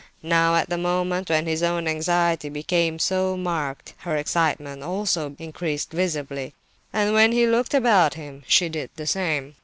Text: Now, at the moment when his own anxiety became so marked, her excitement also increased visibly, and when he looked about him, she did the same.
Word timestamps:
Now, 0.23 0.55
at 0.55 0.67
the 0.71 0.79
moment 0.79 1.29
when 1.29 1.45
his 1.45 1.61
own 1.61 1.87
anxiety 1.87 2.49
became 2.49 2.97
so 2.97 3.37
marked, 3.37 3.93
her 3.99 4.15
excitement 4.17 4.81
also 4.81 5.35
increased 5.37 5.91
visibly, 5.91 6.55
and 6.91 7.13
when 7.13 7.31
he 7.33 7.45
looked 7.45 7.75
about 7.75 8.15
him, 8.15 8.41
she 8.47 8.67
did 8.67 8.89
the 8.95 9.05
same. 9.05 9.57